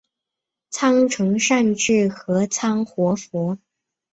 [0.71, 3.59] 仓成善智合仓活佛。